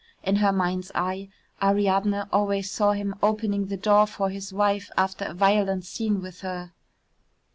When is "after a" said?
4.97-5.33